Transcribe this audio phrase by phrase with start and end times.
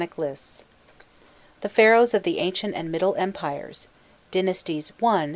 [0.01, 0.63] ]APPENDIX
[1.59, 3.87] THE PHARAOHS OF THE ANCIENT AND MIDDLE EMPIRES
[4.31, 5.05] (Dynasties I.
[5.05, 5.29] XIV.)